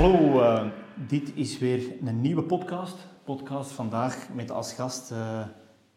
[0.00, 0.66] Hallo, uh,
[1.08, 2.96] dit is weer een nieuwe podcast.
[3.24, 5.40] Podcast vandaag met als gast uh,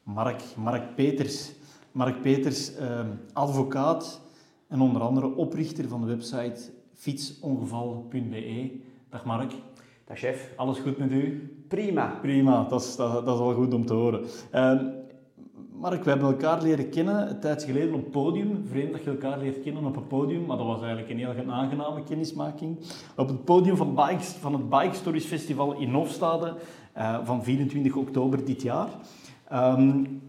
[0.04, 1.52] Mark, Mark Peters.
[1.92, 3.00] Mark Peters, uh,
[3.34, 4.22] advocaat
[4.68, 8.72] en onder andere oprichter van de website fietsongeval.be.
[9.10, 9.52] Dag Mark.
[10.06, 10.54] Dag chef.
[10.56, 11.52] Alles goed met u?
[11.68, 12.18] Prima.
[12.22, 14.26] Prima, dat is, dat, dat is wel goed om te horen.
[15.84, 18.66] Ehm, Mark, we hebben elkaar leren kennen een tijd geleden op podium.
[18.68, 21.52] Vreemd dat je elkaar leert kennen op een podium, maar dat was eigenlijk een heel
[21.52, 22.78] aangename kennismaking.
[23.16, 26.56] Op het podium van, Bikes, van het Bike Stories Festival in Hofstade
[26.98, 28.88] uh, van 24 oktober dit jaar.
[29.54, 30.22] Um,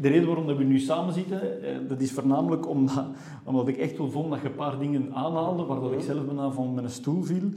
[0.00, 3.06] de reden waarom we nu samen zitten, uh, dat is voornamelijk omdat,
[3.44, 6.24] omdat ik echt wel vond dat je een paar dingen aanhaalde waar dat ik zelf
[6.24, 7.50] bijna van mijn stoel viel.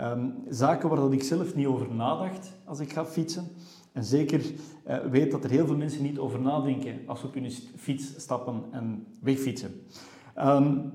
[0.00, 3.48] Um, zaken waar dat ik zelf niet over nadacht als ik ga fietsen.
[3.96, 4.40] En zeker
[4.88, 8.12] uh, weet dat er heel veel mensen niet over nadenken als ze op hun fiets
[8.16, 9.70] stappen en wegfietsen.
[10.38, 10.92] Um,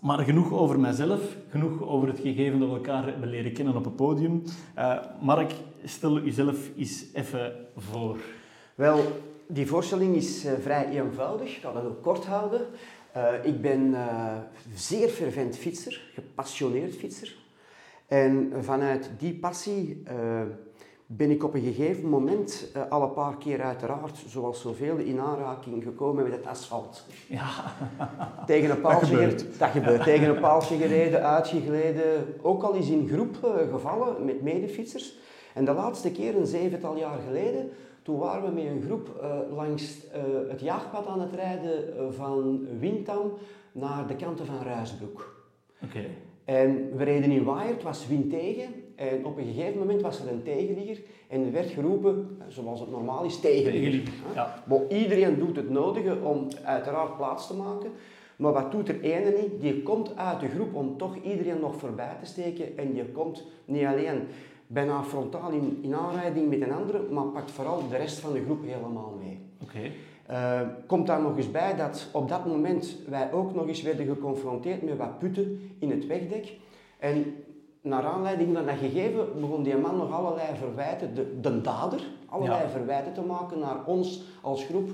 [0.00, 3.84] maar genoeg over mijzelf, genoeg over het gegeven dat we elkaar hebben leren kennen op
[3.84, 4.42] het podium.
[4.78, 5.52] Uh, Mark,
[5.84, 8.18] stel jezelf eens even voor.
[8.74, 9.00] Wel,
[9.46, 11.56] die voorstelling is uh, vrij eenvoudig.
[11.56, 12.60] Ik ga dat heel kort houden.
[13.42, 13.94] Ik ben
[14.74, 17.36] zeer fervent fietser, gepassioneerd fietser.
[18.06, 20.02] En vanuit die passie
[21.06, 25.20] ben ik op een gegeven moment uh, al een paar keer uiteraard, zoals zoveel, in
[25.20, 27.04] aanraking gekomen met het asfalt.
[27.28, 27.50] Ja.
[28.46, 29.58] Tegen een paaltje, dat gebeurt.
[29.58, 30.02] Dat gebeurt.
[30.02, 35.18] Tegen een paaltje gereden, uitgegleden, ook al eens in groep uh, gevallen met medefietsers.
[35.54, 37.70] En de laatste keer, een zevental jaar geleden,
[38.02, 39.96] toen waren we met een groep uh, langs
[40.48, 43.32] het jaagpad aan het rijden van Windam
[43.72, 45.46] naar de kanten van Ruisbroek.
[45.82, 46.04] Oké.
[46.44, 48.83] En we reden in Waaier, het was wind tegen.
[48.94, 52.90] En op een gegeven moment was er een tegenligger en er werd geroepen, zoals het
[52.90, 54.12] normaal is, tegenligger.
[54.34, 54.62] Ja.
[54.66, 57.90] Maar iedereen doet het nodige om uiteraard plaats te maken.
[58.36, 59.60] Maar wat doet er ene niet?
[59.60, 62.78] Die komt uit de groep om toch iedereen nog voorbij te steken.
[62.78, 64.20] En die komt niet alleen
[64.66, 68.42] bijna frontaal in, in aanrijding met een andere, maar pakt vooral de rest van de
[68.42, 69.38] groep helemaal mee.
[69.62, 69.90] Oké.
[70.30, 74.06] Uh, komt daar nog eens bij dat op dat moment wij ook nog eens werden
[74.06, 76.52] geconfronteerd met wat putten in het wegdek.
[76.98, 77.34] En
[77.84, 82.62] naar aanleiding van dat gegeven begon die man nog allerlei verwijten, de, de dader, allerlei
[82.62, 82.68] ja.
[82.68, 84.90] verwijten te maken naar ons als groep.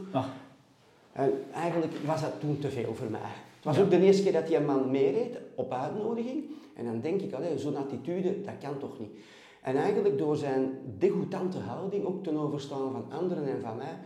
[1.13, 3.21] En eigenlijk was dat toen te veel voor mij.
[3.57, 3.83] Het was ja.
[3.83, 6.45] ook de eerste keer dat die man meereed, op uitnodiging.
[6.77, 9.11] En dan denk ik, zo'n attitude, dat kan toch niet.
[9.63, 13.97] En eigenlijk door zijn degoutante houding, ook ten overstaan van anderen en van mij,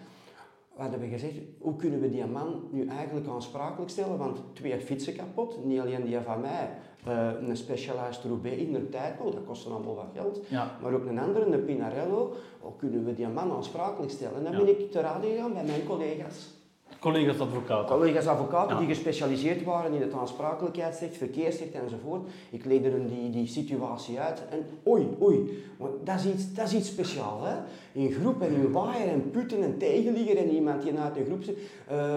[0.77, 4.19] hadden we gezegd, hoe kunnen we die man nu eigenlijk aansprakelijk stellen?
[4.19, 6.71] Want twee fietsen kapot, niet alleen die van mij,
[7.09, 10.79] uh, een Specialized Roubaix in de tijd, oh, dat kostte allemaal wat geld, ja.
[10.83, 14.37] maar ook een andere, een Pinarello, hoe kunnen we die man aansprakelijk stellen?
[14.37, 14.59] En dan ja.
[14.59, 16.62] ben ik te raden gegaan bij mijn collega's.
[17.04, 17.97] Collega's advocaten.
[17.97, 18.78] Collega's advocaten ja.
[18.78, 22.28] die gespecialiseerd waren in het aansprakelijkheidsrecht, verkeersrecht enzovoort.
[22.50, 26.66] Ik legde hun die, die situatie uit en oei, oei, want dat is iets, dat
[26.66, 27.43] is iets speciaals.
[27.44, 27.54] Hè?
[27.93, 31.43] In groep en in waaier en putten en tegenligger en iemand die uit de groep
[31.43, 31.59] zit,
[31.93, 32.16] uh,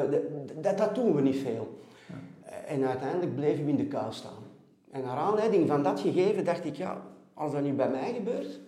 [0.61, 1.81] dat, dat doen we niet veel.
[2.05, 2.15] Ja.
[2.65, 4.43] En uiteindelijk bleven we in de kou staan.
[4.91, 7.01] En naar aanleiding van dat gegeven dacht ik, ja,
[7.33, 8.59] als dat nu bij mij gebeurt,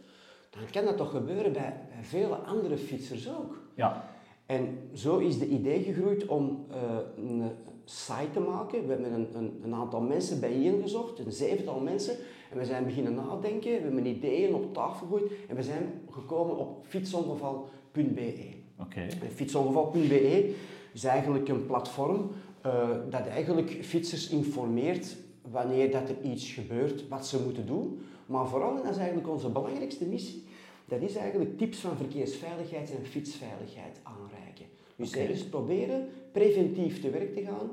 [0.50, 3.58] dan kan dat toch gebeuren bij, bij vele andere fietsers ook.
[3.76, 4.18] Ja.
[4.50, 6.76] En zo is de idee gegroeid om uh,
[7.16, 7.44] een
[7.86, 8.86] site te maken.
[8.88, 12.16] We hebben een, een, een aantal mensen bijeengezocht, een zevental mensen.
[12.52, 16.58] En we zijn beginnen nadenken, we hebben ideeën op tafel gegooid en we zijn gekomen
[16.58, 18.34] op fietsongeval.be.
[18.80, 19.10] Okay.
[19.34, 20.56] Fietsongeval.be
[20.94, 22.32] is eigenlijk een platform
[22.66, 25.18] uh, dat eigenlijk fietsers informeert
[25.52, 28.02] wanneer dat er iets gebeurt, wat ze moeten doen.
[28.26, 30.44] Maar vooral, en dat is eigenlijk onze belangrijkste missie,
[30.90, 34.66] dat is eigenlijk tips van verkeersveiligheid en fietsveiligheid aanreiken.
[34.96, 35.28] Dus okay.
[35.28, 37.72] eens proberen preventief te werk te gaan,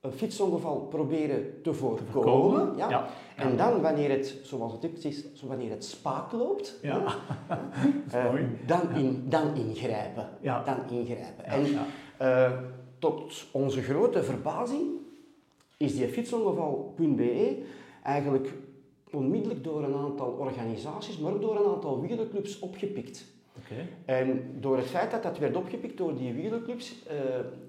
[0.00, 2.06] een fietsongeval proberen te voorkomen.
[2.06, 2.76] Te voorkomen.
[2.76, 2.90] Ja.
[2.90, 3.08] ja.
[3.36, 7.04] En dan, wanneer het, zoals het is, wanneer het spaak loopt, ja.
[8.14, 8.34] uh,
[8.66, 10.28] dan, in, dan ingrijpen.
[10.40, 10.62] Ja.
[10.64, 11.44] Dan ingrijpen.
[11.44, 11.66] En
[12.22, 12.52] uh,
[12.98, 14.90] tot onze grote verbazing
[15.76, 17.62] is die fietsongeval.be
[18.02, 18.52] eigenlijk
[19.12, 23.24] onmiddellijk door een aantal organisaties, maar ook door een aantal wielerclubs opgepikt.
[23.58, 23.88] Okay.
[24.04, 27.10] En door het feit dat dat werd opgepikt door die wielerclubs, uh,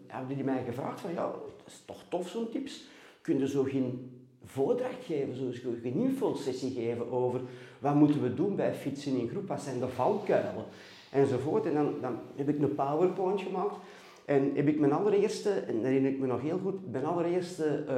[0.07, 2.83] hebben die mij gevraagd van ja, dat is toch tof zo'n tips.
[3.21, 4.11] Kun je zo geen
[4.43, 7.41] voordracht geven, zo geen infosessie geven over
[7.79, 10.65] wat moeten we doen bij fietsen in groep, wat zijn de valkuilen
[11.11, 11.65] enzovoort.
[11.65, 13.75] En dan, dan heb ik een powerpoint gemaakt
[14.25, 17.83] en heb ik mijn allereerste, en dat herinner ik me nog heel goed, mijn allereerste
[17.87, 17.95] uh,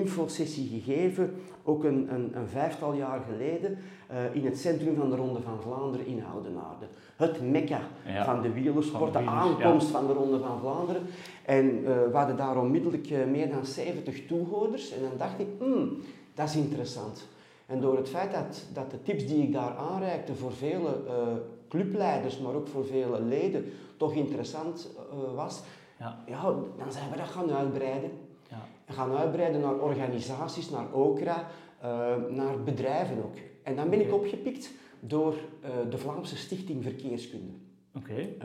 [0.00, 3.78] infosessie gegeven, ook een, een, een, vijftal jaar geleden,
[4.10, 6.86] uh, in het centrum van de Ronde van Vlaanderen in Oudenaarde.
[7.16, 9.92] Het mekka ja, van de wielersport, de, de aankomst ja.
[9.92, 11.02] van de Ronde van Vlaanderen.
[11.44, 14.92] En uh, we hadden daar onmiddellijk meer dan 70 toehoorders.
[14.92, 15.96] En dan dacht ik, hmm,
[16.34, 17.28] dat is interessant.
[17.66, 21.12] En door het feit dat, dat de tips die ik daar aanreikte voor vele uh,
[21.68, 23.64] clubleiders, maar ook voor vele leden,
[23.96, 25.62] toch interessant uh, was,
[25.98, 26.18] ja.
[26.26, 26.42] ja.
[26.78, 28.10] dan zijn we dat gaan uitbreiden.
[28.48, 28.66] Ja.
[28.94, 31.46] Gaan uitbreiden naar organisaties, naar OCRA,
[31.84, 33.36] uh, naar bedrijven ook.
[33.62, 34.70] En dan ben ik opgepikt
[35.00, 35.34] door
[35.90, 37.52] de Vlaamse Stichting Verkeerskunde.
[37.96, 38.36] Okay.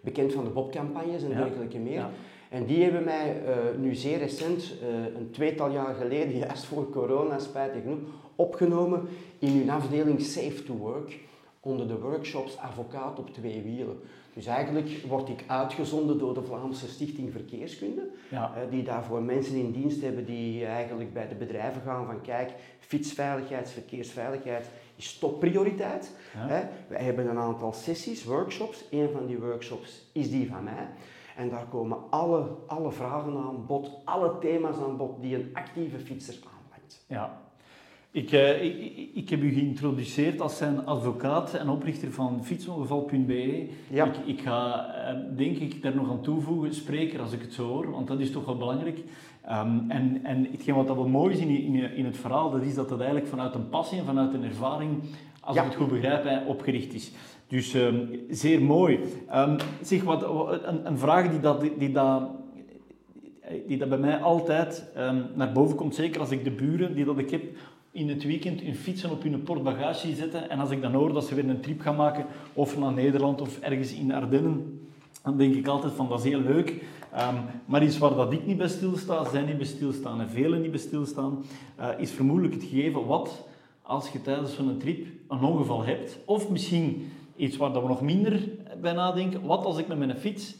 [0.00, 2.06] bekend van de Bobcampagnes en dergelijke meer.
[2.48, 3.42] En die hebben mij
[3.78, 4.74] nu zeer recent,
[5.16, 7.98] een tweetal jaar geleden, juist voor corona, spijtig genoeg,
[8.36, 9.08] opgenomen
[9.38, 11.18] in hun afdeling Safe to Work
[11.60, 14.00] onder de workshops Advocaat op twee wielen.
[14.34, 18.54] Dus eigenlijk word ik uitgezonden door de Vlaamse Stichting Verkeerskunde, ja.
[18.54, 22.52] Eh, die daarvoor mensen in dienst hebben die eigenlijk bij de bedrijven gaan van kijk,
[22.78, 26.16] fietsveiligheid, verkeersveiligheid is topprioriteit.
[26.34, 26.68] Ja.
[26.88, 28.84] Wij hebben een aantal sessies, workshops.
[28.90, 30.88] Een van die workshops is die van mij.
[31.36, 35.98] En daar komen alle, alle vragen aan bod, alle thema's aan bod die een actieve
[35.98, 37.04] fietser aanlangt.
[37.06, 37.49] Ja,
[38.12, 43.68] ik, uh, ik, ik, heb u geïntroduceerd als zijn advocaat en oprichter van fietsongeval.be.
[43.90, 44.04] Ja.
[44.04, 47.66] Ik, ik, ga, uh, denk ik, daar nog aan toevoegen, spreker als ik het zo
[47.66, 48.98] hoor, want dat is toch wel belangrijk.
[49.50, 52.62] Um, en, en hetgeen wat dat wel mooi is in, in, in, het verhaal, dat
[52.62, 55.02] is dat het eigenlijk vanuit een passie en vanuit een ervaring,
[55.40, 55.62] als ja.
[55.62, 57.12] ik het goed begrijp, opgericht is.
[57.46, 59.00] Dus um, zeer mooi.
[59.34, 60.22] Um, zeg, wat,
[60.66, 62.28] een, een vraag die dat, die dat
[63.66, 67.04] die dat bij mij altijd um, naar boven komt, zeker als ik de buren die
[67.04, 67.42] dat ik heb
[67.90, 70.50] in het weekend hun fietsen op hun portbagage zetten.
[70.50, 73.40] En als ik dan hoor dat ze weer een trip gaan maken, of naar Nederland
[73.40, 74.80] of ergens in Ardennen,
[75.22, 76.68] dan denk ik altijd van dat is heel leuk.
[77.14, 80.60] Um, maar iets waar dat ik niet bij stilsta, zij niet bij stilstaan en velen
[80.60, 81.44] niet bij stilstaan,
[81.80, 83.48] uh, is vermoedelijk het gegeven wat
[83.82, 88.00] als je tijdens zo'n trip een ongeval hebt, of misschien iets waar dat we nog
[88.00, 88.48] minder
[88.80, 90.54] bij nadenken, wat als ik met mijn fiets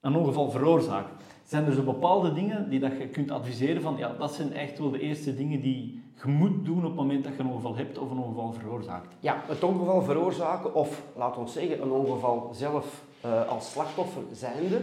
[0.00, 1.06] een ongeval veroorzaak?
[1.44, 4.78] Zijn er zo bepaalde dingen die dat je kunt adviseren van, ja, dat zijn echt
[4.78, 7.76] wel de eerste dingen die je moet doen op het moment dat je een ongeval
[7.76, 9.14] hebt of een ongeval veroorzaakt?
[9.20, 14.82] Ja, het ongeval veroorzaken of, laten we zeggen, een ongeval zelf uh, als slachtoffer zijnde,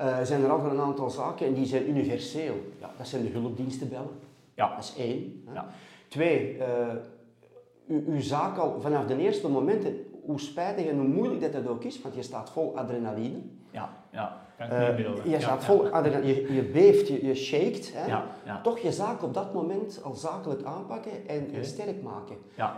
[0.00, 2.54] uh, zijn er altijd een aantal zaken en die zijn universeel.
[2.80, 4.18] Ja, dat zijn de hulpdiensten bellen.
[4.54, 4.68] Ja.
[4.68, 5.44] Dat is één.
[5.54, 5.66] Ja.
[6.08, 11.52] Twee, uh, uw zaak al vanaf de eerste momenten, hoe spijtig en hoe moeilijk dat,
[11.52, 13.38] dat ook is, want je staat vol adrenaline.
[13.70, 14.48] Ja, ja.
[14.60, 15.84] Uh, je staat vol
[16.26, 17.92] je, je beeft, je, je shakt.
[17.94, 18.16] Hè?
[18.62, 22.36] Toch je zaak op dat moment al zakelijk aanpakken en, sterk maken.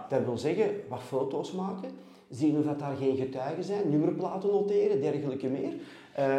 [0.08, 1.90] Dat wil zeggen, wat foto's maken,
[2.29, 5.73] zien of dat daar geen getuigen zijn, nummerplaten noteren, dergelijke meer.
[6.19, 6.37] Uh,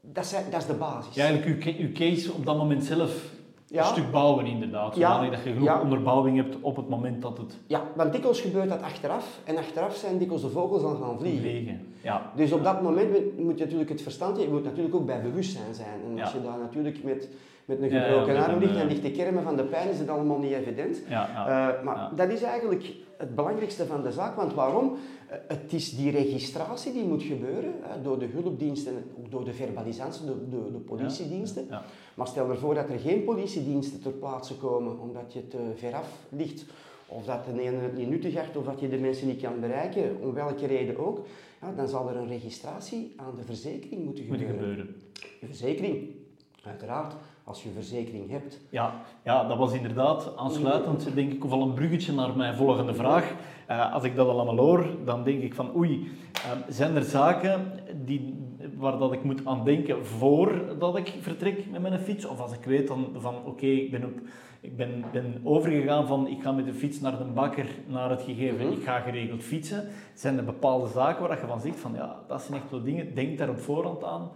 [0.00, 1.14] dat, zijn, dat is de basis.
[1.14, 3.30] Ja, eigenlijk uw, uw case op dat moment zelf
[3.72, 7.58] een stuk bouwen inderdaad, zodanig dat je genoeg onderbouwing hebt op het moment dat het...
[7.66, 11.40] Ja, want dikwijls gebeurt dat achteraf en achteraf zijn dikwijls de vogels dan gaan vliegen.
[11.40, 11.86] vliegen.
[12.02, 12.30] Ja.
[12.34, 15.74] Dus op dat moment moet je natuurlijk het verstand je moet natuurlijk ook bij bewustzijn
[15.74, 16.00] zijn.
[16.10, 17.28] En als je daar natuurlijk met,
[17.64, 20.38] met een gebroken arm ligt en ligt de kermen van de pijn, is het allemaal
[20.38, 21.02] niet evident.
[21.08, 22.92] Ja, uh, maar dat is eigenlijk
[23.22, 24.96] het belangrijkste van de zaak, want waarom?
[25.28, 30.26] Eh, het is die registratie die moet gebeuren door de hulpdiensten, ook door de verbalisanten,
[30.26, 31.66] de, de, de politiediensten.
[31.70, 31.84] Ja,
[32.14, 36.64] maar stel ervoor dat er geen politiediensten ter plaatse komen omdat je te veraf ligt,
[37.06, 40.16] of dat de ene het niet nuttig of dat je de mensen niet kan bereiken,
[40.20, 41.26] om welke reden ook,
[41.60, 44.56] ja, dan zal er een registratie aan de verzekering moeten gebeuren.
[44.56, 44.94] Moet gebeuren.
[45.40, 46.08] De verzekering,
[46.66, 47.14] uiteraard,
[47.44, 48.60] als je verzekering hebt.
[48.70, 48.94] Ja,
[49.24, 53.32] ja dat was inderdaad aansluitend, denk ik, of al een bruggetje naar mijn volgende vraag.
[53.70, 57.72] Uh, als ik dat allemaal hoor, dan denk ik van oei, uh, zijn er zaken
[58.04, 58.34] die,
[58.76, 62.24] waar dat ik moet aan denken voordat ik vertrek met mijn fiets?
[62.24, 64.20] Of als ik weet dan van oké, ik ben, op,
[64.60, 68.22] ik ben, ben overgegaan van ik ga met de fiets naar de bakker, naar het
[68.22, 68.76] gegeven, mhm.
[68.76, 69.88] ik ga geregeld fietsen.
[70.14, 73.14] Zijn er bepaalde zaken waar je van zegt van ja, dat zijn echt wel dingen,
[73.14, 74.30] denk daar op voorhand aan.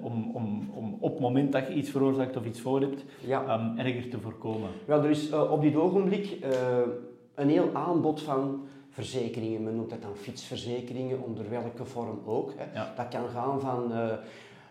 [0.00, 3.60] Om, om, om op het moment dat je iets veroorzaakt of iets voor hebt, ja.
[3.60, 4.68] um, erger te voorkomen.
[4.84, 6.48] Wel, er is uh, op dit ogenblik uh,
[7.34, 8.60] een heel aanbod van
[8.90, 9.62] verzekeringen.
[9.62, 12.52] Men noemt dat dan fietsverzekeringen, onder welke vorm ook.
[12.56, 12.80] Hè.
[12.96, 14.12] Dat kan gaan van uh,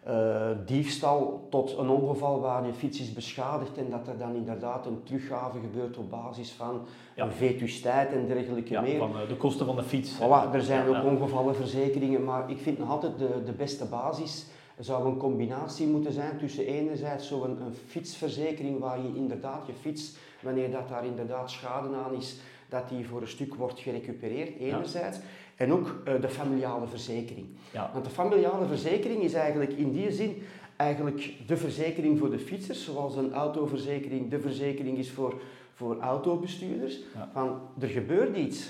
[0.07, 4.85] uh, diefstal tot een ongeval waar je fiets is beschadigd en dat er dan inderdaad
[4.85, 6.81] een teruggave gebeurt op basis van
[7.15, 7.25] ja.
[7.25, 8.97] een vetusteit en dergelijke ja, meer.
[8.97, 10.19] Van de kosten van de fiets.
[10.19, 14.45] Voilà, er zijn ook ongevallenverzekeringen, maar ik vind nog altijd de, de beste basis
[14.79, 19.73] zou een combinatie moeten zijn tussen enerzijds zo'n een, een fietsverzekering waar je inderdaad je
[19.73, 22.35] fiets, wanneer dat daar inderdaad schade aan is,
[22.69, 25.19] dat die voor een stuk wordt gerecupereerd, enerzijds.
[25.55, 27.47] En ook uh, de familiale verzekering.
[27.73, 27.89] Ja.
[27.93, 30.43] Want de familiale verzekering is eigenlijk in die zin
[30.75, 35.41] eigenlijk de verzekering voor de fietsers, zoals een autoverzekering de verzekering is voor,
[35.73, 36.99] voor autobestuurders.
[37.33, 38.69] Van, er gebeurt iets,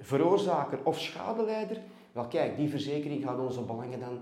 [0.00, 1.76] veroorzaker of schadeleider,
[2.12, 4.18] wel kijk, die verzekering gaat onze belangen dan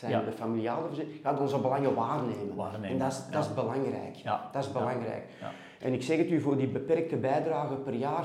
[0.00, 0.22] zijn Ja.
[0.22, 2.54] de familiale verzekeringen, gaat onze belangen waarnemen.
[2.56, 4.14] Waarnemen, En dat is, dat is belangrijk.
[4.14, 4.48] Ja.
[4.52, 5.24] Dat is belangrijk.
[5.40, 5.50] Ja.
[5.78, 8.24] En ik zeg het u, voor die beperkte bijdrage per jaar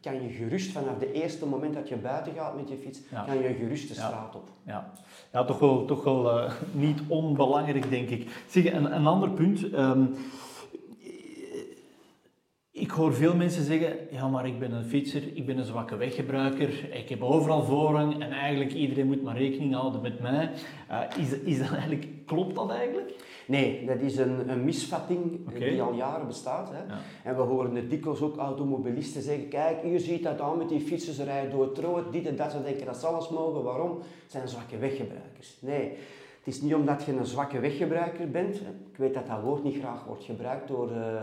[0.00, 3.22] kan je gerust vanaf het eerste moment dat je buiten gaat met je fiets, Ja.
[3.24, 4.06] kan je gerust de Ja.
[4.06, 4.48] straat op.
[4.62, 4.90] Ja,
[5.32, 8.44] ja toch wel, toch wel eh, niet onbelangrijk, denk ik.
[8.48, 9.70] Zeg, een, een ander punt.
[9.70, 10.04] ehm,
[12.82, 15.96] ik hoor veel mensen zeggen, ja, maar ik ben een fietser, ik ben een zwakke
[15.96, 20.50] weggebruiker, ik heb overal voorrang en eigenlijk iedereen moet maar rekening houden met mij.
[20.88, 23.14] Eh, is, is dat eigenlijk, klopt dat eigenlijk?
[23.46, 26.70] Nee, dat is een, een misvatting die al jaren bestaat.
[26.72, 26.78] Hè.
[26.78, 27.00] Ja.
[27.24, 30.80] En we horen het dikwijls ook automobilisten zeggen, kijk, hier ziet dat aan met die
[30.80, 32.52] fietsers rijden door het rood, dit en dat.
[32.52, 33.62] Ze denken dat ze alles mogen.
[33.62, 33.98] Waarom?
[33.98, 35.56] Het zijn zwakke weggebruikers.
[35.60, 35.88] Nee,
[36.38, 38.58] het is niet omdat je een zwakke weggebruiker bent.
[38.58, 38.70] Hè.
[38.90, 41.20] Ik weet dat dat woord niet graag wordt gebruikt door eh,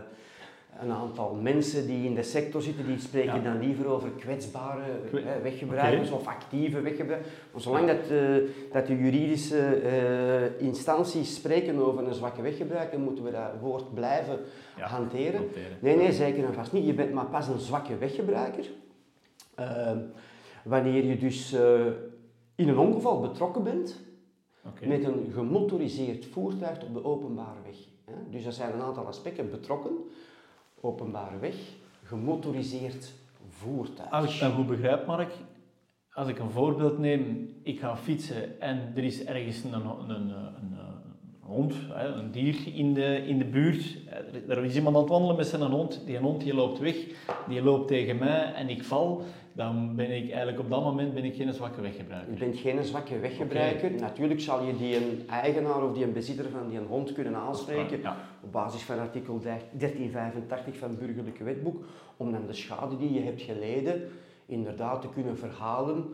[0.82, 3.54] een aantal mensen die in de sector zitten, die spreken Ja.
[3.54, 6.20] dan liever over kwetsbare Kwe- hè, weggebruikers Oké.
[6.20, 7.32] of actieve weggebruikers.
[7.52, 8.36] Maar zolang dat, eh,
[8.72, 14.40] dat de juridische eh, instanties spreken over een zwakke weggebruiker, moeten we dat woord blijven
[14.78, 15.48] Ja, hanteren.
[15.80, 16.86] Nee, nee, zeker en vast niet.
[16.86, 18.66] Je bent maar pas een zwakke weggebruiker.
[19.56, 19.92] eh,
[20.64, 21.86] wanneer je dus eh,
[22.56, 23.96] in een ongeval betrokken bent
[24.86, 27.78] met een gemotoriseerd voertuig op de openbare weg.
[28.06, 28.14] hè.
[28.32, 29.92] Dus er zijn een aantal aspecten betrokken.
[30.82, 31.56] Openbare weg,
[32.04, 33.14] gemotoriseerd
[33.50, 34.12] voertuig.
[34.12, 35.32] Als ik dat goed begrijp, Mark,
[36.14, 40.78] als ik een voorbeeld neem, ik ga fietsen en er is ergens een, een, een,
[41.40, 43.98] hond, een dier in de, in de buurt.
[44.48, 46.96] Er er is iemand aan het wandelen met zijn hond, die hond die loopt weg,
[47.48, 49.24] die loopt tegen mij en ik val.
[49.54, 52.34] Dan ben ik eigenlijk op dat moment ben ik geen zwakke weggebruiker.
[52.34, 53.92] Je bent geen zwakke weggebruiker.
[53.92, 57.36] Natuurlijk zal je die een eigenaar of die een bezitter van die een hond kunnen
[57.36, 61.84] aanspreken Ja, op basis van artikel 1385 van het burgerlijke wetboek,
[62.18, 64.02] om dan de schade die je hebt geleden
[64.46, 66.06] inderdaad te kunnen verhalen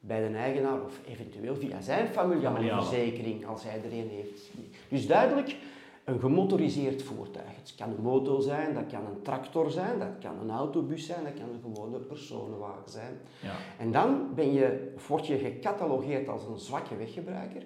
[0.00, 2.82] bij de eigenaar of eventueel via zijn Familiale.
[2.82, 4.50] verzekering als hij er een heeft.
[4.88, 5.56] Dus duidelijk,
[6.04, 7.56] een gemotoriseerd voertuig.
[7.56, 11.24] Het kan een motor zijn, dat kan een tractor zijn, dat kan een autobus zijn,
[11.24, 13.18] dat kan een gewone personenwagen zijn.
[13.42, 13.52] ja.
[13.78, 17.62] En dan ben je, of word je gecatalogeerd als een zwakke weggebruiker.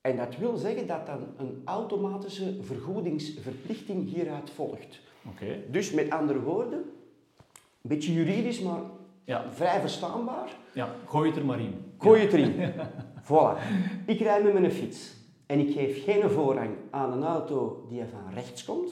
[0.00, 5.00] En dat wil zeggen dat dan een automatische vergoedingsverplichting hieruit volgt.
[5.30, 5.56] oké.
[5.70, 6.78] Dus met andere woorden,
[7.82, 8.80] een beetje juridisch, maar
[9.24, 10.56] Ja, vrij verstaanbaar.
[10.72, 11.74] ja, gooi het er maar in.
[11.98, 12.72] Gooi het erin.
[13.28, 13.58] Voilà.
[14.06, 15.14] Ik rijd met mijn fiets
[15.46, 18.90] en ik geef geen voorrang aan een auto die van rechts komt.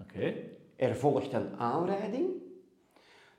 [0.00, 0.34] Oké,
[0.76, 2.28] Er volgt een aanrijding.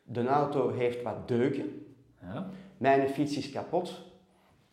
[0.03, 1.85] De auto heeft wat deuken.
[2.21, 4.01] ja, Mijn fiets is kapot.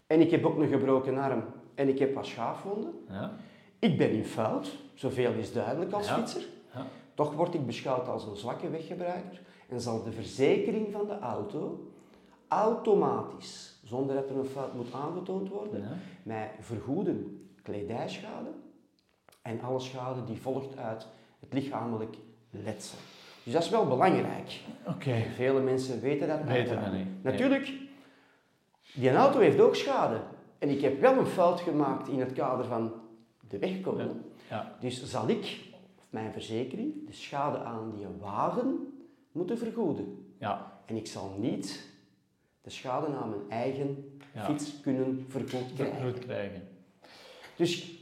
[0.06, 2.92] En ik heb ook een gebroken arm en ik heb wat schaafwonden.
[3.08, 3.36] ja,
[3.78, 6.14] Ik ben in fout, zoveel is duidelijk als Ja.
[6.16, 6.42] fietser.
[6.74, 6.86] ja.
[7.14, 11.90] Toch word ik beschouwd als een zwakke weggebruiker en zal de verzekering van de auto
[12.48, 15.84] automatisch, zonder dat er een fout moet aangetoond worden,
[16.22, 18.48] mij vergoeden kledijschade
[19.42, 21.06] en alle schade die volgt uit
[21.40, 22.16] het lichamelijk
[22.50, 22.98] letsel.
[23.42, 24.60] Dus dat is wel belangrijk.
[24.86, 26.84] Oké, Vele mensen weten dat Weten uiteraard.
[26.84, 27.06] dat niet.
[27.24, 27.72] Natuurlijk,
[28.94, 30.20] die auto heeft ook schade.
[30.58, 32.92] En ik heb wel een fout gemaakt in het kader van
[33.48, 34.10] de wegcode.
[34.48, 35.60] ja, Dus zal ik,
[35.98, 38.92] of mijn verzekering, de schade aan die wagen
[39.32, 40.32] moeten vergoeden.
[40.38, 41.88] ja, En ik zal niet
[42.60, 46.02] de schade aan mijn eigen fiets kunnen vergoed krijgen.
[46.10, 46.68] goed krijgen.
[47.58, 47.96] Dus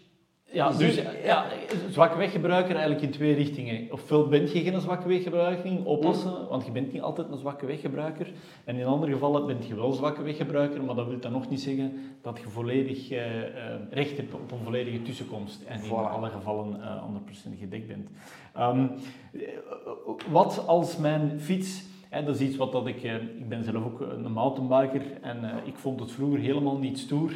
[0.52, 1.46] Ja, Je dus ziet- ja,
[1.90, 3.92] zwakke weggebruiker eigenlijk in twee richtingen.
[3.92, 8.32] Ofwel ben je geen zwakke weggebruiker, oppassen, want je bent niet altijd een zwakke weggebruiker.
[8.64, 11.60] En in andere gevallen ben je wel zwakke weggebruiker, maar dat wil dan nog niet
[11.60, 16.10] zeggen dat je volledig eh, eh, recht hebt op een volledige tussenkomst en in Voilà.
[16.10, 18.08] alle gevallen eh 100% gedekt bent.
[18.54, 18.86] Ehm,
[19.32, 19.40] eh,
[20.30, 23.02] wat als mijn fiets Hè, dat is iets wat dat ik...
[23.02, 26.98] eh, ik ben zelf ook een mountainbiker en eh, ik vond het vroeger helemaal niet
[26.98, 27.32] stoer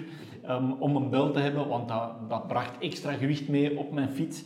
[0.50, 4.10] ehm, om een bel te hebben, want dat, dat bracht extra gewicht mee op mijn
[4.10, 4.44] fiets.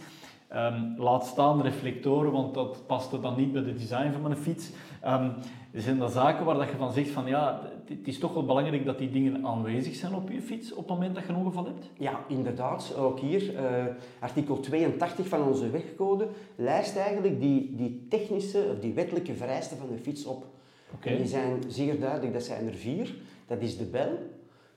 [0.49, 4.71] Ehm, laat staan reflectoren, want dat paste dan niet bij de design van mijn fiets.
[5.03, 5.29] Ehm,
[5.73, 8.45] zijn dat zaken waar dat je van zegt van ja, het- het is toch wel
[8.45, 11.39] belangrijk dat die dingen aanwezig zijn op je fiets op het moment dat je een
[11.39, 11.91] ongeval hebt?
[11.99, 12.95] Ja, inderdaad.
[12.99, 13.85] Ook hier, eh,
[14.21, 19.89] artikel 82 van onze wegcode lijst eigenlijk die, die technische of die wettelijke vereisten van
[19.89, 20.45] de fiets op.
[21.01, 23.15] En die zijn zeer duidelijk, dat zijn er vier.
[23.47, 24.19] Dat is de bel,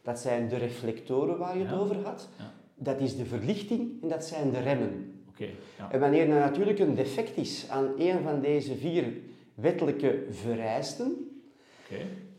[0.07, 2.51] dat zijn de reflectoren waar je het over had, Ja.
[2.75, 5.23] dat is de verlichting en dat zijn de remmen.
[5.29, 5.47] Oké,
[5.77, 5.91] ja.
[5.91, 9.13] En wanneer er natuurlijk een defect is aan een van deze vier
[9.55, 11.29] wettelijke vereisten,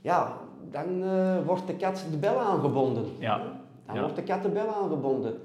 [0.00, 0.38] ja,
[0.70, 3.04] dan eh, wordt de kat de bel aangebonden.
[3.18, 3.60] Ja.
[3.86, 5.40] Dan wordt de kat de bel aangebonden.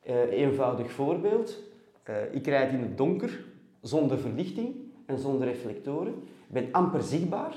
[0.00, 1.58] Eh, eenvoudig voorbeeld.
[2.02, 3.44] Eh, ik rijd in het donker,
[3.80, 4.74] zonder verlichting
[5.06, 6.14] en zonder reflectoren.
[6.46, 7.54] Ik ben amper zichtbaar.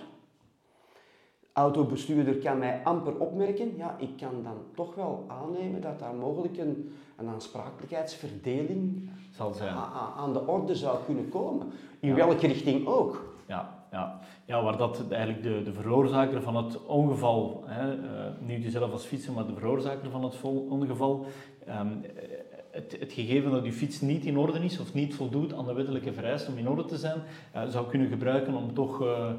[1.54, 3.74] Autobestuurder kan mij amper opmerken.
[3.78, 9.76] Ja, ik kan dan toch wel aannemen dat daar mogelijk een, een aansprakelijkheidsverdeling Zal zijn.
[10.18, 11.68] aan de orde zou kunnen komen.
[12.00, 12.16] In Ja.
[12.16, 13.36] welke richting ook.
[13.48, 14.20] Ja, ja.
[14.46, 19.06] ja, waar dat eigenlijk de, de veroorzaker van het ongeval, hè, eh, niet jezelf als
[19.06, 21.26] fietser, maar de veroorzaker van het vol- ongeval,
[21.66, 22.24] ehm, eh,
[22.72, 25.74] het, het gegeven dat je fiets niet in orde is of niet voldoet aan de
[25.74, 29.30] wettelijke vereisten om in orde te zijn, eh, zou kunnen gebruiken om toch eh,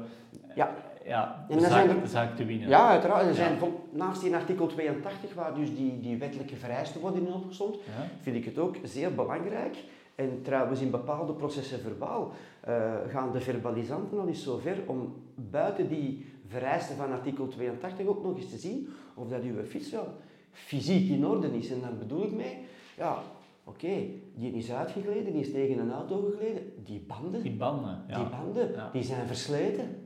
[0.55, 0.75] Ja.
[1.05, 2.67] Ja, En de, zaak, er- de zaak te winnen.
[2.69, 3.27] Ja, uiteraard.
[3.27, 3.67] Er zijn Ja.
[3.91, 8.07] naast die artikel 82, waar dus die, die wettelijke vereisten worden in opgezond, Ja?
[8.21, 9.77] vind ik het ook zeer belangrijk.
[10.15, 12.31] En trouwens, in bepaalde processen verbaal
[12.61, 18.23] eh, gaan de verbalisanten al eens zover om buiten die vereisten van artikel 82 ook
[18.23, 20.07] nog eens te zien of dat uw fiets wel
[20.51, 21.71] fysiek in orde is.
[21.71, 22.57] En daar bedoel ik mee,
[22.97, 23.17] ja,
[23.63, 23.87] oké,
[24.35, 26.61] die is uitgegleden, die is tegen een auto gegleden.
[26.83, 28.03] Die banden, Die banden.
[28.07, 28.17] Ja.
[28.17, 30.04] die, banden die zijn versleten.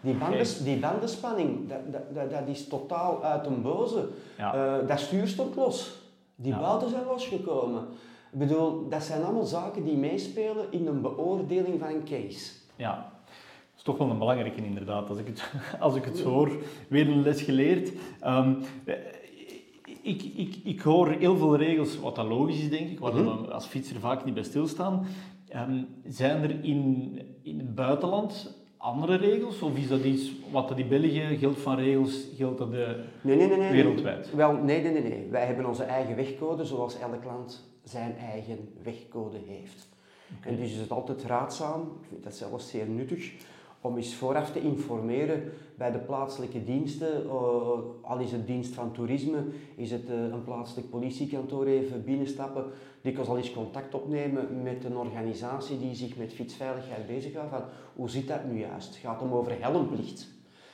[0.00, 0.16] Die,
[0.64, 1.78] die bandenspanning, dat,
[2.14, 4.08] dat, dat, is totaal uit een boze.
[4.38, 4.54] Ja.
[4.80, 5.98] Eh, dat stuur stond los.
[6.36, 6.60] Die Ja.
[6.60, 7.82] bouten zijn losgekomen.
[8.32, 12.52] Ik bedoel, dat zijn allemaal zaken die meespelen in een beoordeling van een case.
[12.76, 15.08] Ja, dat is toch wel een belangrijke inderdaad.
[15.08, 15.50] Als ik het,
[15.80, 16.50] als ik het zo hoor,
[16.88, 17.92] weer een les geleerd.
[18.20, 18.94] Ehm, eh,
[20.02, 23.42] ik, ik, ik hoor heel veel regels, wat dat logisch is denk ik, waar Mhm.
[23.42, 25.06] we als fietser vaak niet bij stilstaan.
[25.48, 29.62] Ehm, zijn er in, in het buitenland andere regels?
[29.62, 33.48] Of is dat iets wat in België geldt van regels, geldt dat de, Nee, nee,
[33.48, 33.56] nee.
[33.56, 33.70] nee.
[33.70, 34.34] wereldwijd?
[34.34, 35.26] Wel, nee, nee, nee, nee.
[35.30, 39.88] Wij hebben onze eigen wegcode, zoals elk land zijn eigen wegcode heeft.
[40.40, 43.32] En dus is het altijd raadzaam, ik vind dat zelfs zeer nuttig,
[43.80, 45.42] om eens vooraf te informeren
[45.76, 47.24] bij de plaatselijke diensten.
[47.24, 47.30] eh,
[48.00, 49.44] al is het dienst van toerisme,
[49.74, 52.64] is het eh, een plaatselijk politiekantoor even binnenstappen,
[53.00, 57.50] dikwijls al eens contact opnemen met een organisatie die zich met fietsveiligheid bezighoudt.
[57.50, 57.62] Van,
[57.94, 58.88] hoe zit dat nu juist?
[58.88, 60.28] Het gaat om over helmplicht.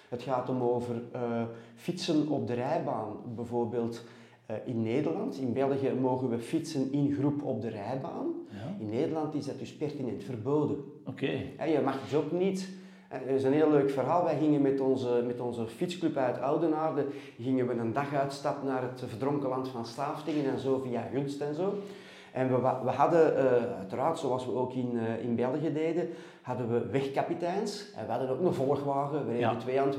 [0.08, 1.42] Het gaat om over eh,
[1.75, 3.16] fietsen op de rijbaan.
[3.34, 4.02] Bijvoorbeeld
[4.64, 8.26] in Nederland, in België mogen we fietsen in groep op de rijbaan.
[8.50, 8.76] Ja?
[8.78, 10.76] In Nederland is dat dus pertinent verboden.
[11.06, 11.30] Oké.
[11.66, 12.68] Je mag dus ook niet...
[13.23, 14.25] eh, Er is een heel leuk verhaal.
[14.25, 17.07] Wij gingen met onze, met onze fietsclub uit Oudenaarde
[17.40, 21.40] gingen we een dag uitstap naar het verdronken land van Staaftingen en zo via Gunst
[21.40, 21.74] en zo.
[22.33, 26.09] En we, we hadden eh, uiteraard, zoals we ook in, eh, in België deden,
[26.42, 27.92] hadden we wegkapiteins.
[27.96, 29.57] En we hadden ook een volgwagen, we reden Ja.
[29.57, 29.98] twee aan het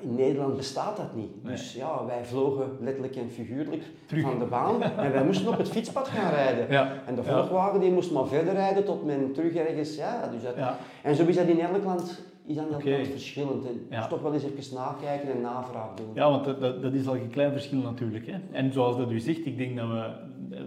[0.00, 1.42] in Nederland bestaat dat niet.
[1.42, 1.52] Nee.
[1.52, 4.22] Dus ja, wij vlogen letterlijk en figuurlijk Terug.
[4.22, 6.66] van de baan en wij moesten op het fietspad gaan rijden.
[6.70, 6.92] Ja.
[7.06, 10.56] En de volgwagen die moest maar verder rijden tot men terug ergens, ja, dus dat,
[10.56, 10.76] Ja.
[11.02, 12.66] en zo is dat in elk land, is dat
[13.10, 13.66] verschillend.
[13.66, 13.98] En Ja.
[13.98, 16.10] dus toch wel eens even nakijken en navraag doen.
[16.14, 18.26] Ja, want dat, dat, dat is al een klein verschil natuurlijk.
[18.26, 18.38] Hè.
[18.52, 20.10] En zoals dat u zegt, ik denk dat we,
[20.56, 20.60] eh,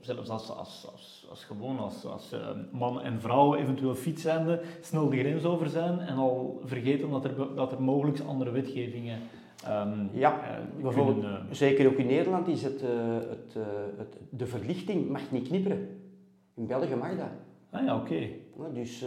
[0.00, 2.40] zelfs als, als, als, als gewoon als, als eh,
[2.72, 7.54] man en vrouw eventueel fietsende, snel de grens over zijn en al vergeten dat er,
[7.54, 9.18] dat er mogelijk andere wetgevingen
[9.64, 11.38] ehm, Ja, eh, bijvoorbeeld- kunnen...
[11.40, 12.80] eh, Zeker ook in Nederland is het,
[13.30, 13.54] het,
[13.96, 15.88] het, de verlichting mag niet knipperen.
[16.54, 17.26] In België mag dat.
[17.70, 18.26] ah ja, oké.
[18.72, 19.00] Dus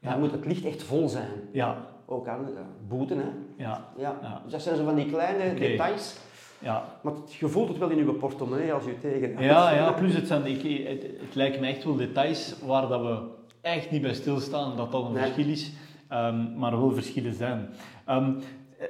[0.00, 0.10] Ja.
[0.10, 1.30] dan moet het licht echt vol zijn.
[1.52, 2.48] Ja, Ook aan
[2.88, 3.24] boeten, hè.
[3.56, 4.18] ja, Ja.
[4.22, 4.40] Ja.
[4.42, 6.18] Dus dat zijn zo van die kleine details.
[6.64, 6.98] Ja.
[7.02, 10.14] Maar het- je voelt het wel in je portemonnee als je tegen Ja, ja, plus
[10.14, 13.18] het, zijn, ik, het, het lijken me echt wel details waar dat we
[13.60, 15.22] echt niet bij stilstaan dat dat een Nee.
[15.22, 15.72] verschil is,
[16.08, 17.68] ehm, maar wel verschillen zijn.
[18.06, 18.32] Ehm,
[18.78, 18.86] eh,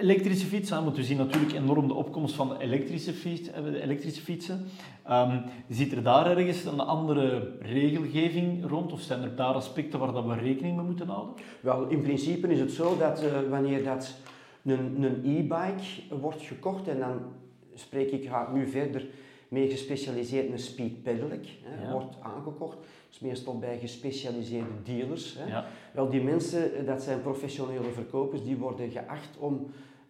[0.00, 4.20] elektrische fietsen, want we zien natuurlijk enorm de opkomst van elektrische, fiets, eh, de elektrische
[4.22, 4.64] fietsen.
[5.04, 5.36] Ehm,
[5.68, 10.24] zit er daar ergens een andere regelgeving rond, of zijn er daar aspecten waar dat
[10.24, 11.34] we rekening mee moeten houden?
[11.60, 14.14] Wel, in principe is het zo dat eh, wanneer dat
[14.64, 17.20] een, een e-bike wordt gekocht, en dan
[17.74, 19.06] spreek ik, ga nu verder
[19.48, 21.92] meer gespecialiseerd een speed pedelec, hè, Ja.
[21.92, 22.76] wordt aangekocht.
[22.76, 25.36] Dat is meestal bij gespecialiseerde dealers.
[25.38, 25.46] Hè.
[25.46, 29.66] Ja, Wel, die mensen, eh, dat zijn professionele verkopers, die worden geacht om,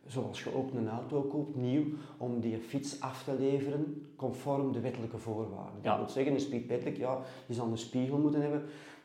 [0.06, 1.84] zoals je ook een auto koopt, nieuw,
[2.16, 5.80] om die fiets af te leveren conform de wettelijke voorwaarden.
[5.82, 5.90] Ja.
[5.90, 8.62] Dat wil zeggen, een speed pedelec, ja, die zal een spiegel moeten hebben,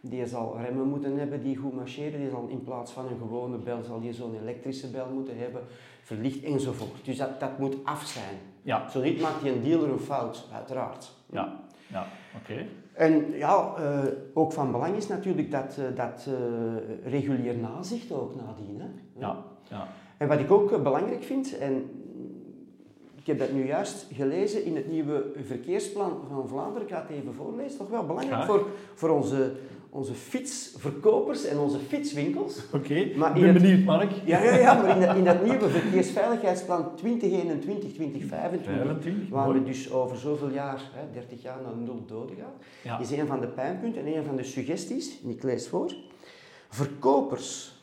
[0.10, 3.58] die zal remmen moeten hebben die goed marcheren, die zal in plaats van een gewone
[3.58, 5.62] bel, zal die zo'n elektrische bel moeten hebben,
[6.02, 7.06] verlicht enzovoort.
[7.06, 8.38] Dus dat, dat moet af zijn.
[8.62, 11.12] ja, Zo niet maakt die een dealer een fout, uiteraard.
[11.32, 12.06] ja, ja
[12.38, 12.66] oké.
[12.94, 14.00] En ja, eh,
[14.34, 18.80] ook van belang is natuurlijk dat, eh, dat eh, regulier nazicht ook nadien.
[18.80, 18.88] Hè?
[19.20, 21.90] Ja, ja, En wat ik ook belangrijk vind, en
[23.16, 27.10] ik heb dat nu juist gelezen in het nieuwe verkeersplan van Vlaanderen, ik ga het
[27.10, 29.52] even voorlezen, toch wel belangrijk voor, voor onze,
[29.90, 32.62] onze fietsverkopers en onze fietswinkels.
[32.74, 33.10] oké.
[33.16, 34.12] Maar Ik in ben het- benieuwd, Mark.
[34.26, 39.92] Ja, ja, ja maar in dat, in dat nieuwe verkeersveiligheidsplan 2021-2025, 25, waar we dus
[39.92, 43.00] over zoveel jaar, hè, 30 jaar naar nul doden gaan, Ja.
[43.00, 45.94] is een van de pijnpunten en een van de suggesties, en ik lees voor.
[46.70, 47.76] Verkopers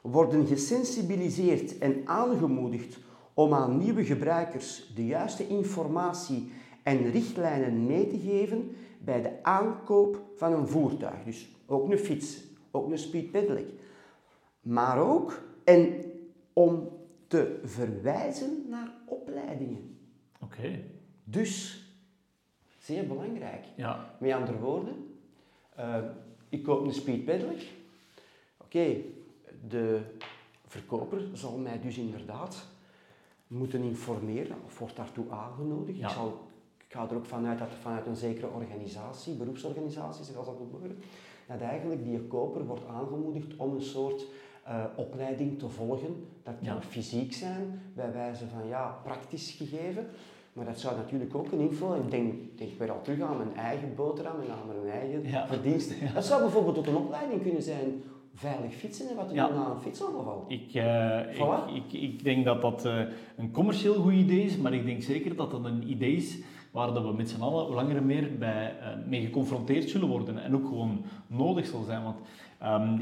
[0.00, 2.98] worden gesensibiliseerd en aangemoedigd
[3.34, 6.52] om aan nieuwe gebruikers de juiste informatie
[6.84, 11.24] en richtlijnen mee te geven bij de aankoop van een voertuig.
[11.24, 13.66] Dus ook een fiets, ook een speedpedelec.
[14.60, 16.12] Maar ook en
[16.52, 16.88] om
[17.26, 19.98] te verwijzen naar opleidingen.
[20.40, 20.80] Oké.
[21.24, 21.84] Dus,
[22.78, 23.64] zeer belangrijk.
[23.76, 24.16] Ja.
[24.20, 25.18] Met andere woorden,
[25.78, 25.96] uh,
[26.48, 27.62] ik koop een speedpedelec.
[28.56, 28.96] Oké,
[29.68, 30.00] de
[30.66, 32.66] verkoper zal mij dus inderdaad
[33.46, 35.98] moeten informeren of wordt daartoe aangenodigd.
[35.98, 36.43] Ik, zal,
[36.94, 40.98] ga er ook vanuit dat vanuit een zekere organisatie, beroepsorganisatie zoals dat moet worden,
[41.46, 44.26] dat eigenlijk die koper wordt aangemoedigd om een soort
[44.68, 46.26] uh, opleiding te volgen.
[46.42, 50.06] Dat kan fysiek zijn, bij wijze van ja, praktisch gegeven.
[50.52, 53.56] Maar dat zou natuurlijk ook een info, ik denk, denk weer al terug aan mijn
[53.56, 55.46] eigen boterham en aan mijn eigen ja.
[55.46, 55.96] verdiensten.
[56.14, 58.02] Dat zou bijvoorbeeld tot een opleiding kunnen zijn
[58.34, 59.46] veilig fietsen en wat te ja.
[59.46, 60.44] doen na een fietsongeval.
[60.48, 63.00] Ik, uh, ik, ik, ik, denk dat dat uh,
[63.36, 66.38] een commercieel goed idee is, maar ik denk zeker dat dat een idee is
[66.74, 70.54] waar dat we met z'n allen langer meer bij, uh, mee geconfronteerd zullen worden en
[70.54, 72.02] ook gewoon nodig zal zijn.
[72.02, 72.16] Want
[72.62, 73.00] um,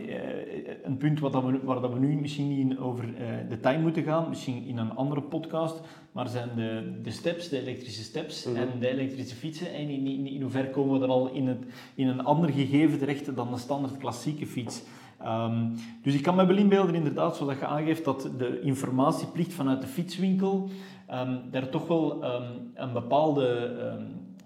[0.82, 3.04] een punt wat dat we, waar dat we nu misschien niet over
[3.48, 5.80] de time moeten gaan, misschien in een andere podcast,
[6.12, 8.62] maar zijn de, de steps, de elektrische steps mm -hmm.
[8.62, 9.74] en de elektrische fietsen.
[9.74, 12.98] En in, in, in hoeverre komen we dan al in, het, in een ander gegeven
[12.98, 14.82] terecht dan de standaard klassieke fiets?
[15.26, 19.80] Um, dus ik kan me wel inbeelden, inderdaad, zoals je aangeeft, dat de informatieplicht vanuit
[19.80, 20.68] de fietswinkel
[21.10, 23.74] um, daar toch wel um, een bepaalde,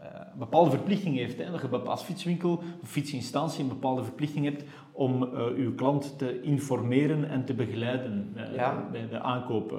[0.03, 1.38] uh, bepaalde verplichting heeft.
[1.38, 1.51] Hè?
[1.51, 6.42] Dat je als fietswinkel of fietsinstantie een bepaalde verplichting hebt om uh, uw klant te
[6.42, 8.88] informeren en te begeleiden uh, ja.
[8.92, 9.79] bij de aankoop.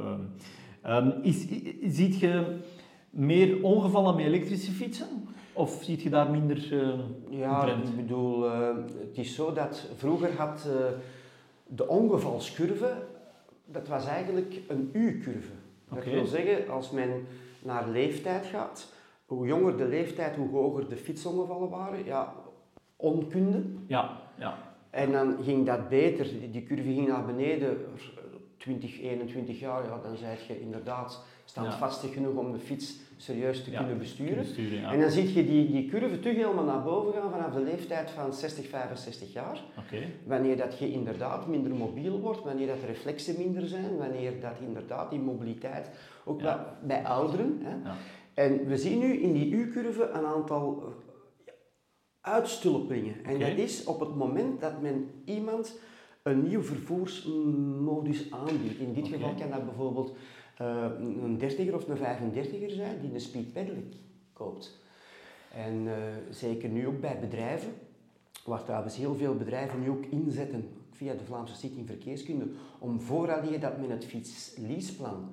[1.21, 1.47] Is,
[1.83, 2.57] ziet je
[3.09, 5.07] meer ongevallen met elektrische fietsen?
[5.57, 6.93] Of ziet je daar minder uh,
[7.29, 8.67] Ja, ik bedoel, uh,
[8.99, 10.73] het is zo dat vroeger had uh,
[11.67, 12.93] de ongevalscurve,
[13.65, 15.51] dat was eigenlijk een U-curve.
[15.93, 17.27] Dat wil zeggen, als men
[17.61, 18.93] naar leeftijd gaat,
[19.25, 22.05] hoe jonger de leeftijd, hoe hoger de fietsongevallen waren.
[22.05, 22.33] Ja,
[22.95, 23.63] onkunde.
[23.87, 24.57] Ja, ja.
[24.89, 27.77] En dan ging dat beter, die curve ging naar beneden,
[28.57, 32.15] 20, 21 jaar, ja, dan zei je inderdaad standvastig ja.
[32.15, 34.45] genoeg om de fiets serieus te kunnen besturen.
[34.55, 34.91] ja.
[34.91, 38.09] En dan zie je die, die curve terug helemaal naar boven gaan vanaf de leeftijd
[38.09, 39.63] van 60, 65 jaar.
[39.85, 40.13] Okay.
[40.25, 44.55] Wanneer dat je inderdaad minder mobiel wordt, wanneer dat de reflexen minder zijn, wanneer dat
[44.59, 45.89] inderdaad die mobiliteit
[46.25, 46.41] ook
[46.83, 47.59] bij ouderen.
[47.63, 47.91] Hè.
[48.33, 51.53] En we zien nu in die U-curve een aantal eh,
[52.21, 53.25] uitstulpingen.
[53.25, 55.79] En dat is op het moment dat men iemand
[56.23, 58.79] een nieuw vervoersmodus aanbiedt.
[58.79, 60.15] In dit geval kan dat bijvoorbeeld
[60.57, 63.93] een dertiger of een 35er zijn die een speed pedelec
[64.33, 64.79] koopt.
[65.53, 65.93] En uh,
[66.29, 67.73] zeker nu ook bij bedrijven,
[68.45, 72.47] waar trouwens heel veel bedrijven nu ook inzetten via de Vlaamse Stichting Verkeerskunde,
[72.79, 75.29] om vooraleer dat men het fietsleaseplan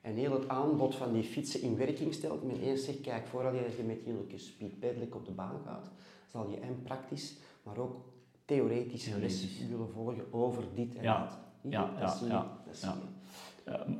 [0.00, 3.76] en heel het aanbod van die fietsen in werking stelt, men eerst zegt, kijk, vooraleer
[3.76, 5.90] je met die speed pedelec op de baan gaat,
[6.26, 7.96] zal je en praktisch, maar ook
[8.44, 11.20] theoretisch les willen volgen over dit en ja.
[11.20, 11.38] dat.
[11.72, 12.58] Ja, ja, ja, ja.
[12.84, 12.90] Uh,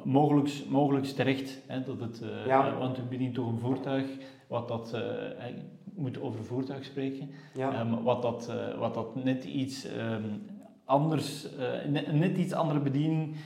[0.05, 2.79] mogelijk, mogelijk terecht, hè, dat het, ja.
[2.79, 4.07] want u bedient toch een voertuig,
[4.47, 5.47] wat dat, uh,
[5.95, 7.81] moet over voertuig spreken, ja.
[7.81, 10.43] um, wat, dat, wat dat net iets um,
[10.85, 11.47] anders,
[11.89, 13.37] net, net, iets andere bediening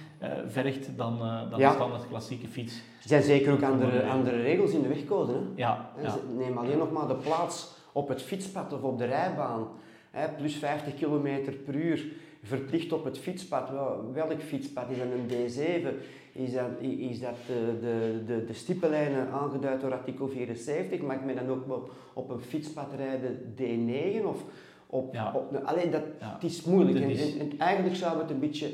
[0.46, 1.18] vergt dan,
[1.50, 1.68] dan ja.
[1.68, 2.74] de standaard klassieke fiets.
[2.76, 5.32] Er zijn zeker ook andere, andere regels in de wegcode.
[5.32, 5.38] Hè?
[5.54, 6.16] Ja, ja.
[6.36, 9.68] Neem alleen nog maar de plaats op het fietspad of op de rijbaan,
[10.10, 12.04] hè, plus 50 km per uur
[12.44, 13.70] verplicht op het fietspad.
[14.12, 14.90] welk fietspad?
[14.90, 15.88] Is dat een D7?
[16.32, 21.00] Is dat, is dat de, de, de, de stippenlijnen aangeduid door artikel 74?
[21.00, 24.24] Mag men dan ook op een fietspad rijden D9?
[24.24, 24.44] Of
[24.86, 25.32] op, ja.
[25.32, 26.32] op alleen dat, ja.
[26.34, 26.98] het is moeilijk.
[26.98, 28.70] En, en, eigenlijk zou het een beetje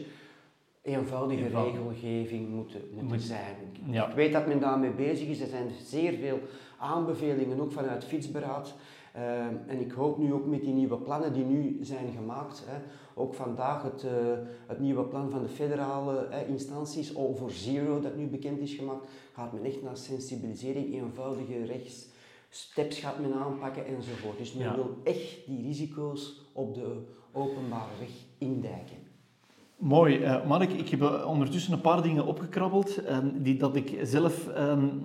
[0.82, 1.74] eenvoudige Eenvoudig.
[1.74, 3.54] regelgeving moeten, moeten zijn.
[3.90, 4.08] Ja.
[4.08, 5.40] Ik weet dat men daarmee bezig is.
[5.40, 6.38] Er zijn zeer veel
[6.78, 8.74] aanbevelingen, ook vanuit fietsberaad.
[9.16, 12.78] Uh, en ik hoop nu ook met die nieuwe plannen die nu zijn gemaakt, hè,
[13.14, 14.10] ook vandaag het, uh,
[14.66, 18.74] het nieuwe plan van de federale uh, instanties, All for Zero, dat nu bekend is
[18.74, 22.08] gemaakt, gaat men echt naar sensibilisering, eenvoudige rechts,
[22.48, 24.38] steps gaat men aanpakken enzovoort.
[24.38, 28.99] Dus men wil echt die risico's op de openbare weg indijken.
[29.80, 30.18] Mooi.
[30.18, 35.02] Uh, Mark, ik heb ondertussen een paar dingen opgekrabbeld um, die dat ik zelf, um,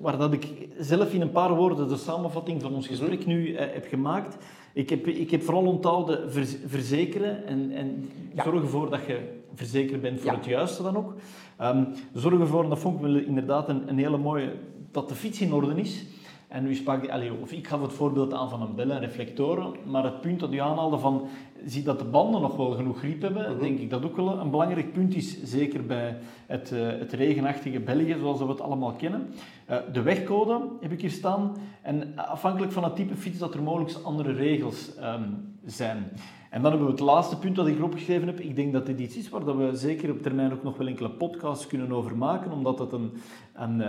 [0.00, 3.28] waar dat ik zelf in een paar woorden de samenvatting van ons gesprek mhm.
[3.28, 4.36] nu uh, heb gemaakt.
[4.72, 6.32] Ik heb, ik heb vooral onthouden
[6.66, 8.42] verzekeren en, en ja.
[8.42, 9.20] zorg ervoor dat je
[9.54, 10.36] verzekerd bent voor ja.
[10.36, 11.14] het juiste dan ook.
[11.62, 14.52] Um, zorg ervoor, dat vond ik inderdaad een, een hele mooie,
[14.90, 16.04] dat de fiets in orde is.
[16.48, 19.72] En u sprak, allee, of ik gaf het voorbeeld aan van een bel en reflectoren,
[19.84, 21.26] maar het punt dat u aanhaalde van,
[21.66, 23.60] zie dat de banden nog wel genoeg grip hebben, Mhm.
[23.60, 27.80] denk ik dat ook wel een belangrijk punt is, zeker bij het, eh, het regenachtige
[27.80, 29.26] België, zoals we het allemaal kennen.
[29.66, 31.52] Eh, de wegcode heb ik hier staan,
[31.82, 35.28] en afhankelijk van het type fiets dat er mogelijk andere regels ehm,
[35.64, 36.10] zijn.
[36.50, 38.40] En dan hebben we het laatste punt dat ik erop geschreven heb.
[38.40, 40.86] Ik denk dat dit iets is waar dat we zeker op termijn ook nog wel
[40.86, 43.12] enkele podcasts kunnen over maken, omdat het een,
[43.54, 43.80] een,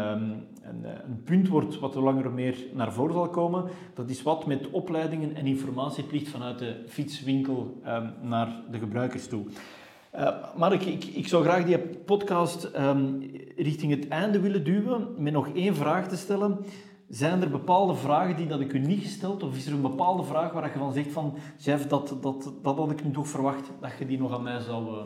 [0.69, 3.63] een, eh, een punt wordt wat er langer meer naar voren zal komen.
[3.93, 9.45] Dat is wat met opleidingen en informatieplicht vanuit de fietswinkel ehm, naar de gebruikers toe.
[10.12, 13.13] Eh, Mark, ik, ik zou graag die podcast ehm,
[13.58, 16.58] richting het einde willen duwen met nog één vraag te stellen.
[17.10, 20.23] Zijn er bepaalde vragen die dat ik u niet gesteld of is er een bepaalde
[20.23, 23.71] vraag waar je van zegt van Jeff, dat, dat, dat had ik nu toch verwacht
[23.82, 25.06] dat je die nog aan mij zou eh,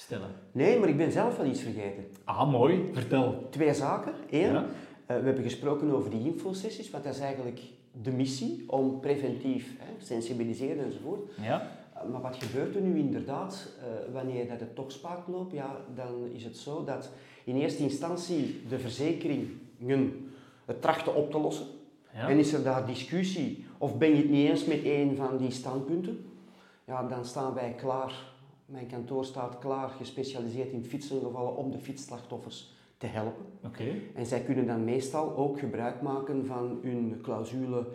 [0.00, 0.28] stellen?
[0.52, 2.04] Nee, maar ik ben zelf wel iets vergeten.
[2.24, 2.88] Ah, mooi.
[2.92, 3.46] Vertel.
[3.50, 4.12] Twee zaken.
[4.30, 4.64] Eén, Ja.
[5.06, 7.60] eh, we hebben gesproken over die infosessies, wat dat is eigenlijk
[8.02, 11.30] de missie om preventief hè, sensibiliseren enzovoort.
[11.40, 11.70] Ja?
[11.96, 15.52] Uh, Maar wat gebeurt er nu inderdaad uh, wanneer dat het toch spaak loopt?
[15.52, 17.10] Ja, dan is het zo dat
[17.44, 20.30] in eerste instantie de verzekeringen
[20.64, 21.66] het trachten op te lossen.
[22.14, 22.28] Ja.
[22.28, 25.50] En is er daar discussie of ben je het niet eens met een van die
[25.50, 26.24] standpunten?
[26.84, 28.28] Ja, dan staan wij klaar.
[28.70, 33.44] Mijn kantoor staat klaar, gespecialiseerd in fietsongevallen om de fietsslachtoffers te helpen.
[33.64, 33.84] Oké.
[34.14, 37.86] En zij kunnen dan meestal ook gebruik maken van hun clausule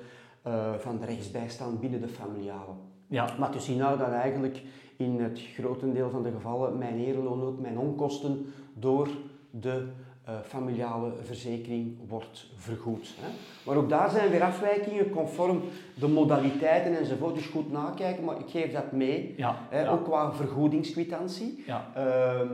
[0.48, 2.72] uh, van de rechtsbijstand binnen de familiale.
[3.08, 3.36] Ja.
[3.40, 4.62] Maar dus inhoudt dat eigenlijk
[4.98, 9.10] in het grotendeel van de gevallen mijn eerloon ook, mijn onkosten door
[9.50, 9.88] de
[10.30, 13.14] uh, familiale verzekering wordt vergoed.
[13.20, 13.28] Hè.
[13.66, 15.62] Maar ook daar zijn weer afwijkingen conform
[16.00, 17.36] de modaliteiten enzovoort.
[17.36, 19.34] Dus goed nakijken, maar ik geef dat mee.
[19.38, 19.58] Ja.
[19.70, 19.90] Hè, ja.
[19.90, 21.64] Ook qua vergoedingsquitantie.
[21.66, 21.92] Ja.
[21.98, 22.50] Uh,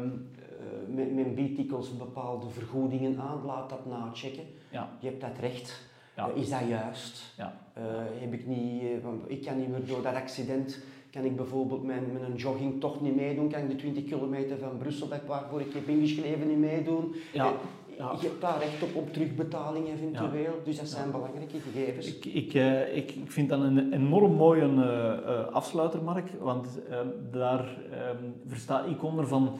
[0.87, 4.43] men, men biedt dikwijls bepaalde vergoedingen aan, laat dat nachecken.
[4.69, 4.89] Ja.
[4.99, 5.89] Je hebt dat recht.
[6.15, 6.29] Ja.
[6.29, 7.33] Uh, is dat juist?
[7.37, 7.53] Ja.
[8.19, 8.83] Heb ik, niet,
[9.27, 10.79] ik kan niet meer door dat accident,
[11.11, 15.07] kan ik bijvoorbeeld mijn, mijn joggingtocht niet meedoen, kan ik de 20 kilometer van Brussel,
[15.27, 17.15] waarvoor ik heb ingeschreven, niet meedoen.
[17.33, 17.53] Ja.
[17.97, 18.11] Ja.
[18.21, 20.63] Je hebt daar recht op, op terugbetaling eventueel, ja.
[20.63, 21.11] dus dat zijn ja.
[21.11, 22.15] belangrijke gegevens.
[22.15, 26.79] Ik, ik, uh, ik, ik vind dat een enorm mooie uh, uh, afsluiter, Mark, want
[27.31, 27.77] daar
[28.19, 29.57] um, versta ik onder van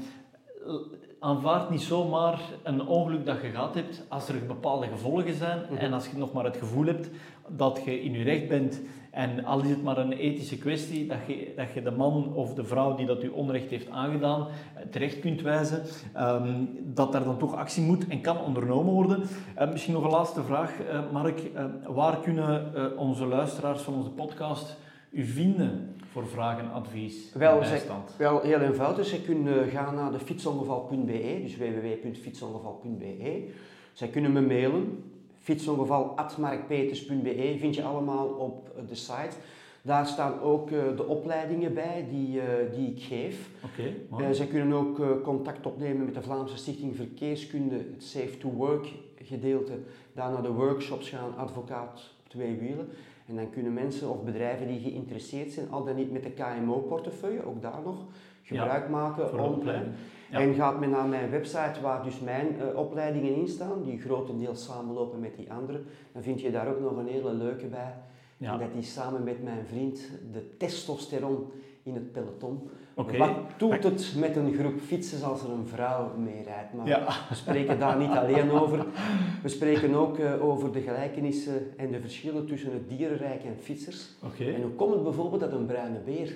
[1.20, 5.66] aanvaard niet zomaar een ongeluk dat je gehad hebt als er bepaalde gevolgen zijn mm
[5.68, 5.78] -hmm.
[5.78, 7.10] en als je nog maar het gevoel hebt
[7.48, 8.82] dat je in je recht bent
[9.12, 12.54] en al is het maar een ethische kwestie, dat je, dat je de man of
[12.54, 14.48] de vrouw die dat u onrecht heeft aangedaan
[14.90, 15.84] terecht kunt wijzen,
[16.18, 19.24] um, dat daar dan toch actie moet en kan ondernomen worden.
[19.60, 21.42] Uh, misschien nog een laatste vraag, uh, Mark.
[21.56, 24.78] Uh, waar kunnen onze luisteraars van onze podcast
[25.12, 28.10] u vinden voor vragen, advies wel, en bijstand?
[28.10, 29.06] Zij, wel, heel eenvoudig.
[29.06, 33.50] Ze kunnen gaan naar de fietsongeval.be, dus www.fietsongeval.be.
[33.94, 35.04] Zij kunnen me mailen,
[35.42, 39.36] fietsongeval.markpeters.be, vind je allemaal op de site.
[39.82, 42.44] Daar staan ook uh, de opleidingen bij die, uh,
[42.76, 43.50] die ik geef.
[43.66, 48.50] Okay, uh, zij kunnen ook contact opnemen met de Vlaamse Stichting Verkeerskunde, het Safe to
[48.50, 49.80] Work gedeelte.
[50.14, 52.88] Daar naar de workshops gaan, advocaat op twee wielen.
[53.28, 57.46] En dan kunnen mensen of bedrijven die geïnteresseerd zijn, al dan niet met de KMO-portefeuille,
[57.46, 58.06] ook daar nog
[58.58, 59.44] gebruik maken.
[59.44, 59.62] Om.
[60.32, 64.64] En gaat men naar mijn website waar dus mijn uh, opleidingen in staan, die grotendeels
[64.64, 67.94] samenlopen met die andere, dan vind je daar ook nog een hele leuke bij.
[68.40, 71.52] En dat is samen met mijn vriend de testosteron
[71.84, 72.70] in het peloton.
[72.96, 73.18] Okay.
[73.18, 76.74] Wat doet het met een groep fietsers als er een vrouw mee rijdt?
[76.74, 77.06] Maar ja.
[77.30, 78.86] we spreken daar niet alleen over.
[79.42, 84.10] We spreken ook uh, over de gelijkenissen en de verschillen tussen het dierenrijk en fietsers.
[84.24, 84.54] Okay.
[84.54, 86.36] En hoe komt het bijvoorbeeld dat een bruine beer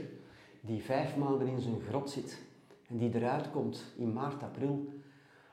[0.65, 2.41] die vijf maanden in zijn grot zit
[2.87, 4.93] en die eruit komt in maart, april,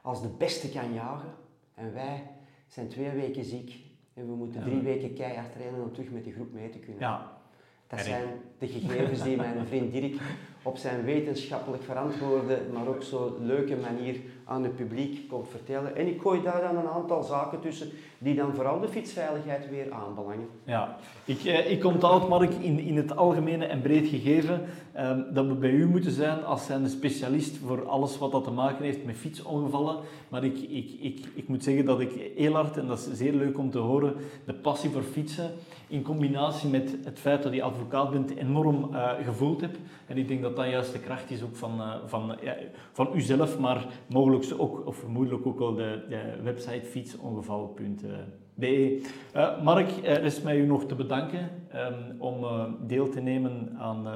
[0.03, 1.35] als de beste kan jagen
[1.75, 2.31] en wij
[2.67, 3.75] zijn twee weken ziek
[4.15, 7.01] en we moeten drie weken keihard trainen om terug met de groep mee te kunnen.
[7.01, 7.41] Ja.
[7.87, 10.21] Dat zijn de gegevens die mijn vriend Dirk
[10.63, 15.97] op zijn wetenschappelijk verantwoorde, maar ook zo leuke manier aan het publiek komt vertellen.
[15.97, 19.93] En ik gooi daar dan een aantal zaken tussen die dan vooral de fietsveiligheid weer
[19.93, 20.49] aanbelangen.
[20.65, 24.61] Ja, ik, eh, ik onthoud Mark in, in het algemene en breed gegeven
[24.93, 28.51] eh, dat we bij u moeten zijn als zijnde specialist voor alles wat dat te
[28.51, 29.97] maken heeft met fietsongevallen.
[30.29, 33.33] Maar ik, ik, ik, ik moet zeggen dat ik heel hard, en dat is zeer
[33.33, 35.51] leuk om te horen, de passie voor fietsen
[35.93, 39.77] in combinatie met het feit dat je advocaat bent enorm uh, gevoeld heb.
[40.07, 42.57] En ik denk dat dat juist de kracht is ook van, uh, van, ja,
[42.93, 49.03] van uzelf, maar mogelijk ook, of vermoedelijk ook wel de, de website fietsongeval.be.
[49.37, 53.77] Uh, Mark, er is mij u nog te bedanken um, om uh, deel te nemen
[53.79, 54.13] aan, uh,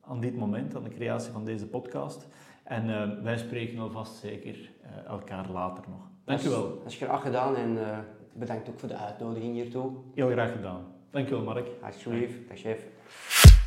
[0.00, 2.28] aan dit moment, aan de creatie van deze podcast.
[2.64, 4.70] En wij spreken alvast zeker
[5.06, 6.00] elkaar later nog.
[6.24, 6.68] Dank u wel.
[6.68, 7.78] Dat is graag gedaan en
[8.32, 9.90] bedankt ook voor de uitnodiging hiertoe.
[10.14, 10.84] Heel graag gedaan.
[11.10, 11.66] Dankjewel, Mark.
[11.82, 13.57] Alsjeblieft, dag chef.